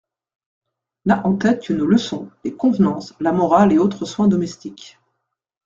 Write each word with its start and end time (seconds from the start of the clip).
N'a 1.05 1.23
en 1.27 1.37
tête 1.37 1.63
que 1.67 1.73
nos 1.73 1.85
leçons, 1.85 2.31
les 2.43 2.55
convenances, 2.55 3.13
la 3.19 3.31
morale 3.31 3.71
et 3.71 3.77
autres 3.77 4.05
soins 4.05 4.27
domestiques. 4.27 4.97